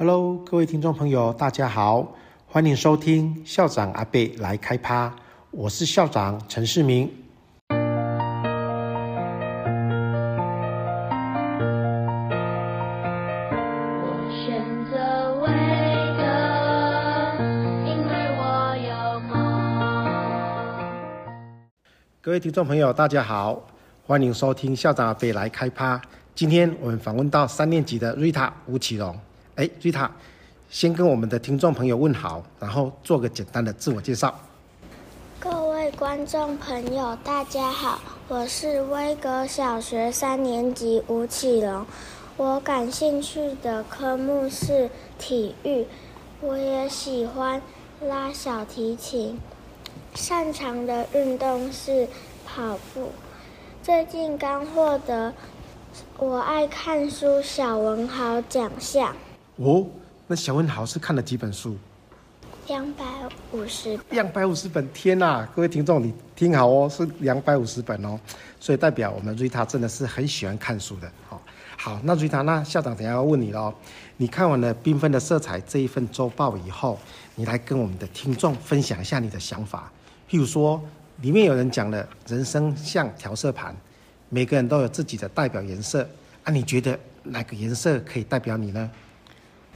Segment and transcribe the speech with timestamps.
[0.00, 2.14] Hello，各位听众朋友，大家好，
[2.46, 5.12] 欢迎收听校长阿贝来开趴，
[5.50, 7.10] 我是校长陈世明。
[7.68, 7.76] 我
[14.30, 15.48] 选择威
[16.16, 16.22] 哥，
[17.90, 19.34] 因为我有梦。
[22.20, 23.60] 各位听众朋友，大家好，
[24.06, 26.00] 欢迎收听校长阿贝来开趴。
[26.36, 29.18] 今天我们访问到三年级的瑞塔吴启荣。
[29.58, 30.08] 哎，瑞塔，
[30.70, 34.32] 先跟我们的听众朋友问好，然后做个简单的自我介绍。
[35.40, 41.84] 各位观众朋友，大家好，我是威格小学三年级吴启龙。
[42.36, 45.84] 我感兴趣的科目是体育，
[46.40, 47.60] 我也喜欢
[48.00, 49.40] 拉小提琴，
[50.14, 52.06] 擅长的运动是
[52.46, 53.10] 跑步。
[53.82, 55.32] 最近刚获得
[56.16, 59.16] 我爱看书小文豪奖项。
[59.58, 59.84] 哦，
[60.28, 61.76] 那小文豪是看了几本书？
[62.68, 63.04] 两百
[63.50, 63.98] 五十。
[64.10, 65.44] 两百五十本，天哪！
[65.52, 68.16] 各位听众，你听好哦，是两百五十本哦，
[68.60, 71.10] 所以代表我们瑞塔真的是很喜欢看书的。
[71.28, 71.42] 好，
[71.76, 73.74] 好，那瑞塔，那校长等下要问你喽。
[74.16, 76.96] 你看完了《缤纷的色彩》这一份周报以后，
[77.34, 79.90] 你来跟我们的听众分享一下你的想法。
[80.30, 80.80] 譬如说，
[81.20, 83.74] 里面有人讲了，人生像调色盘，
[84.28, 86.08] 每个人都有自己的代表颜色。
[86.44, 88.88] 啊，你觉得哪个颜色可以代表你呢？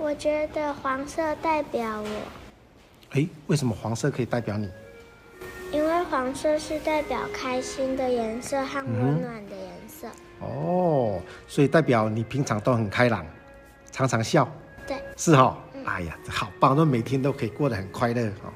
[0.00, 2.08] 我觉得黄色代表我。
[3.10, 4.66] 诶，为什么黄色可以代表你？
[5.70, 10.08] 因为黄色是代表开心的颜色和温暖的颜色。
[10.40, 10.48] 嗯。
[10.48, 13.26] 哦，所以代表你平常都很开朗，
[13.92, 14.50] 常常笑。
[14.86, 14.96] 对。
[15.18, 15.58] 是哈、哦。
[15.74, 15.84] 嗯。
[15.84, 18.50] 哎呀，好棒，那每天都可以过得很快乐哦。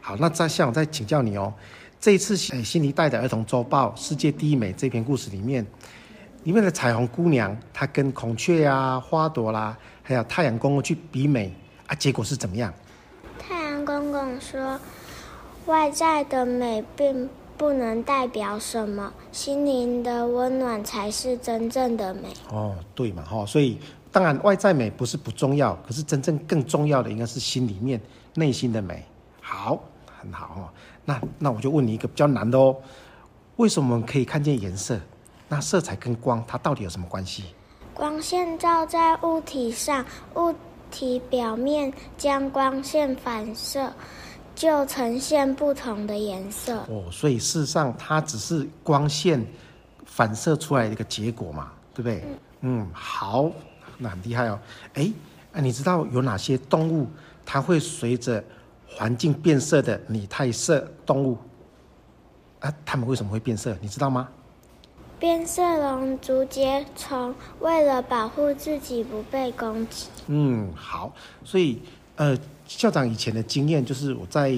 [0.00, 1.52] 好，那再向我再请教你哦，
[2.00, 5.66] 这一次新一代的儿童周报《世界第一美》这篇故事里面，
[6.44, 9.76] 里面的彩虹姑娘，她跟孔雀呀、啊、花朵啦。
[10.02, 11.54] 还有太阳公公去比美
[11.86, 12.72] 啊，结果是怎么样？
[13.38, 14.80] 太阳公公说，
[15.66, 22.28] 外在的美并不能代表什么，心灵的温暖才是真正的美。
[22.50, 23.78] 哦，对嘛，哈，所以
[24.10, 28.00] 当然外在美不是不重要，可是真正更重要的应该是心里面
[28.34, 29.04] 内心的美。
[29.42, 29.78] 好，
[30.18, 30.68] 很好哦。
[31.04, 32.74] 那那我就问你一个比较难的哦，
[33.56, 34.98] 为什么我们可以看见颜色？
[35.48, 37.44] 那色彩跟光它到底有什么关系？
[37.94, 40.04] 光线照在物体上，
[40.36, 40.54] 物
[40.90, 43.92] 体表面将光线反射，
[44.54, 46.76] 就呈现不同的颜色。
[46.88, 49.44] 哦，所以事实上它只是光线
[50.04, 52.22] 反射出来的一个结果嘛，对不对？
[52.60, 53.50] 嗯，嗯，好，
[53.96, 54.58] 那很厉害哦。
[54.94, 55.10] 哎，
[55.52, 57.08] 那你知道有哪些动物
[57.44, 58.42] 它会随着
[58.86, 61.36] 环境变色的拟态色动物？
[62.60, 63.76] 啊，它们为什么会变色？
[63.80, 64.28] 你知道吗？
[65.20, 70.06] 变色龙、竹节虫为了保护自己不被攻击。
[70.28, 71.12] 嗯，好，
[71.44, 71.80] 所以
[72.14, 74.54] 呃，校长以前的经验就是我在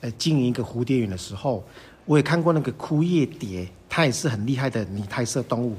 [0.00, 1.64] 呃经营一个蝴蝶园的时候，
[2.04, 5.74] 我也看过那个枯叶蝶，它也是很厉害的拟态色动物。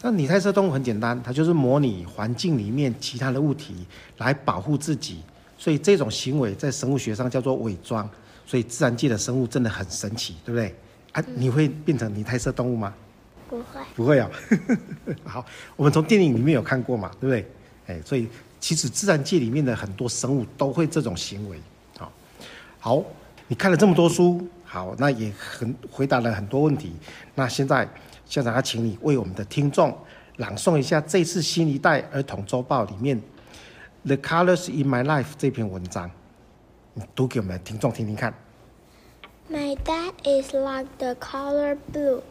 [0.00, 3.86] 那拟态色动物很简单，它就是模拟环境里面其他的物体
[4.16, 5.18] 来保护自己，
[5.58, 8.08] 所以这种行为在生物学上叫做伪装。
[8.46, 10.74] 所以自然界的生物真的很神奇，对不对？
[11.12, 12.92] 啊，你会变成拟态色动物吗？
[13.48, 14.30] 不会，不会啊。
[15.24, 15.44] 好，
[15.76, 17.46] 我们从电影里面有看过嘛，对不对？
[17.86, 18.28] 哎，所以
[18.60, 21.60] 其实自然界里面的很多生物都会这种行为。
[21.98, 22.12] 好，
[22.78, 23.04] 好，
[23.48, 26.92] 你看了这么多书，好，那也很回答了很多问题。
[27.34, 27.88] 那现在
[28.24, 29.96] 校长要请你为我们的听众
[30.36, 33.20] 朗诵一下这次新一代儿童周报里面
[34.06, 36.10] 《The Colors in My Life》这篇文章，
[36.94, 38.32] 你读给我们的听众听听看。
[39.50, 42.22] My dad is like the color blue.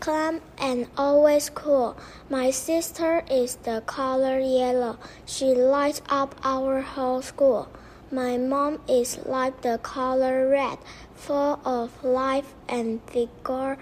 [0.00, 1.96] Calm and always cool.
[2.28, 4.96] My sister is the color yellow.
[5.26, 7.68] She lights up our whole school.
[8.10, 10.78] My mom is like the color red,
[11.14, 13.78] full of life and vigor.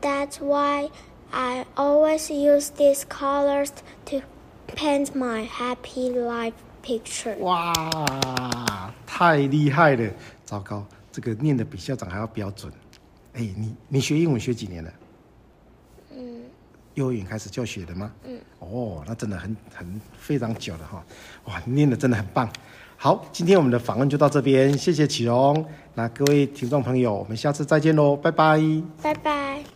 [0.00, 0.90] That's why
[1.32, 3.72] I always use these colors
[4.06, 4.22] to
[4.68, 7.36] paint my happy life picture.
[7.40, 10.10] 哇，太厉害了！
[10.44, 12.72] 糟糕，这个念得比校长还要标准。
[13.34, 14.90] 哎，你你学英文学几年了？
[16.95, 18.11] 幼儿园开始教学的吗？
[18.25, 21.03] 嗯，哦，那真的很很非常久了哈，
[21.45, 22.49] 哇，念的真的很棒。
[22.97, 25.65] 好，今天我们的访问就到这边，谢谢启荣。
[25.95, 28.59] 那各位听众朋友，我们下次再见喽，拜拜，
[29.01, 29.72] 拜拜。